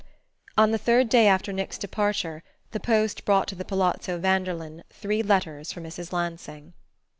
On 0.57 0.71
the 0.71 0.79
third 0.79 1.09
day 1.09 1.27
after 1.27 1.53
Nick's 1.53 1.77
departure 1.77 2.41
the 2.71 2.79
post 2.79 3.23
brought 3.23 3.47
to 3.49 3.53
the 3.53 3.63
Palazzo 3.63 4.17
Vanderlyn 4.17 4.81
three 4.89 5.21
letters 5.21 5.71
for 5.71 5.79
Mrs. 5.79 6.11
Lansing. 6.11 6.73